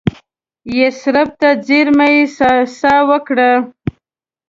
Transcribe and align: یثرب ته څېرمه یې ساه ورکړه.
یثرب 0.77 1.29
ته 1.39 1.49
څېرمه 1.65 2.07
یې 2.15 2.23
ساه 2.79 3.01
ورکړه. 3.09 3.51